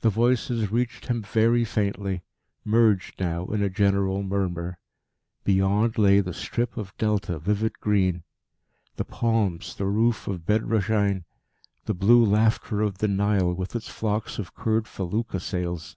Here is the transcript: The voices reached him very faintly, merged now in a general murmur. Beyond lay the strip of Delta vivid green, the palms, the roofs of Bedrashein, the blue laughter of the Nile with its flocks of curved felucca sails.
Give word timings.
The 0.00 0.10
voices 0.10 0.72
reached 0.72 1.06
him 1.06 1.22
very 1.22 1.64
faintly, 1.64 2.24
merged 2.64 3.20
now 3.20 3.46
in 3.46 3.62
a 3.62 3.70
general 3.70 4.24
murmur. 4.24 4.78
Beyond 5.44 5.96
lay 5.96 6.18
the 6.18 6.34
strip 6.34 6.76
of 6.76 6.92
Delta 6.98 7.38
vivid 7.38 7.78
green, 7.78 8.24
the 8.96 9.04
palms, 9.04 9.76
the 9.76 9.86
roofs 9.86 10.26
of 10.26 10.44
Bedrashein, 10.44 11.22
the 11.84 11.94
blue 11.94 12.24
laughter 12.24 12.80
of 12.82 12.98
the 12.98 13.06
Nile 13.06 13.54
with 13.54 13.76
its 13.76 13.88
flocks 13.88 14.40
of 14.40 14.56
curved 14.56 14.88
felucca 14.88 15.40
sails. 15.40 15.96